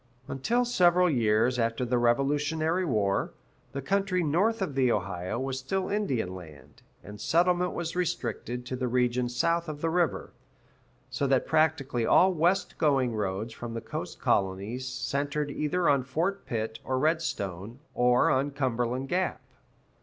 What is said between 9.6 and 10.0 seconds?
of the